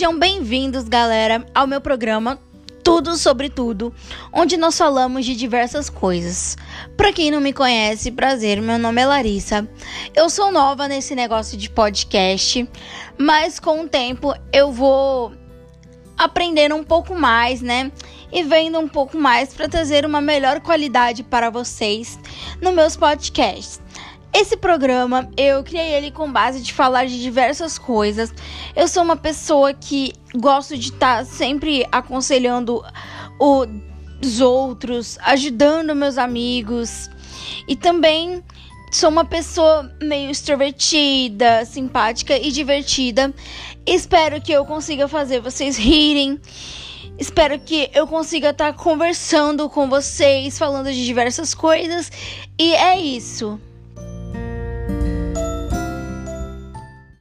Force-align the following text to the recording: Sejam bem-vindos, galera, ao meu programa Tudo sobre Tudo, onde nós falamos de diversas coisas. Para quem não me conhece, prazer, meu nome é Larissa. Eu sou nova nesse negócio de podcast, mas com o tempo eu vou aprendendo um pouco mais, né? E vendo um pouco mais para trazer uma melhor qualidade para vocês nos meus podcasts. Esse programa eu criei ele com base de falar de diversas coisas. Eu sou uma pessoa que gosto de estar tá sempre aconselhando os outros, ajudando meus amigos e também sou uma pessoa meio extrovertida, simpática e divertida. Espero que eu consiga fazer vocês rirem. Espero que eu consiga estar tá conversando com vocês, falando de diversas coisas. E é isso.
Sejam 0.00 0.18
bem-vindos, 0.18 0.84
galera, 0.84 1.44
ao 1.54 1.66
meu 1.66 1.78
programa 1.78 2.38
Tudo 2.82 3.18
sobre 3.18 3.50
Tudo, 3.50 3.94
onde 4.32 4.56
nós 4.56 4.78
falamos 4.78 5.26
de 5.26 5.36
diversas 5.36 5.90
coisas. 5.90 6.56
Para 6.96 7.12
quem 7.12 7.30
não 7.30 7.38
me 7.38 7.52
conhece, 7.52 8.10
prazer, 8.10 8.62
meu 8.62 8.78
nome 8.78 9.02
é 9.02 9.04
Larissa. 9.04 9.68
Eu 10.14 10.30
sou 10.30 10.50
nova 10.50 10.88
nesse 10.88 11.14
negócio 11.14 11.54
de 11.54 11.68
podcast, 11.68 12.66
mas 13.18 13.60
com 13.60 13.82
o 13.82 13.88
tempo 13.90 14.32
eu 14.54 14.72
vou 14.72 15.34
aprendendo 16.16 16.76
um 16.76 16.82
pouco 16.82 17.14
mais, 17.14 17.60
né? 17.60 17.92
E 18.32 18.42
vendo 18.42 18.78
um 18.78 18.88
pouco 18.88 19.18
mais 19.18 19.52
para 19.52 19.68
trazer 19.68 20.06
uma 20.06 20.22
melhor 20.22 20.60
qualidade 20.60 21.22
para 21.22 21.50
vocês 21.50 22.18
nos 22.58 22.72
meus 22.72 22.96
podcasts. 22.96 23.82
Esse 24.32 24.56
programa 24.56 25.28
eu 25.36 25.62
criei 25.64 25.94
ele 25.94 26.10
com 26.10 26.30
base 26.30 26.60
de 26.60 26.72
falar 26.72 27.06
de 27.06 27.20
diversas 27.20 27.78
coisas. 27.78 28.32
Eu 28.76 28.86
sou 28.86 29.02
uma 29.02 29.16
pessoa 29.16 29.74
que 29.74 30.12
gosto 30.36 30.76
de 30.78 30.90
estar 30.90 31.18
tá 31.18 31.24
sempre 31.24 31.84
aconselhando 31.90 32.82
os 33.40 34.40
outros, 34.40 35.18
ajudando 35.22 35.96
meus 35.96 36.16
amigos 36.16 37.10
e 37.66 37.74
também 37.74 38.42
sou 38.92 39.08
uma 39.08 39.24
pessoa 39.24 39.90
meio 40.00 40.30
extrovertida, 40.30 41.64
simpática 41.64 42.36
e 42.36 42.52
divertida. 42.52 43.34
Espero 43.84 44.40
que 44.40 44.52
eu 44.52 44.64
consiga 44.64 45.08
fazer 45.08 45.40
vocês 45.40 45.76
rirem. 45.76 46.40
Espero 47.18 47.58
que 47.58 47.90
eu 47.92 48.06
consiga 48.06 48.50
estar 48.50 48.72
tá 48.72 48.78
conversando 48.78 49.68
com 49.68 49.88
vocês, 49.88 50.56
falando 50.56 50.92
de 50.92 51.04
diversas 51.04 51.52
coisas. 51.52 52.10
E 52.58 52.72
é 52.74 52.98
isso. 52.98 53.60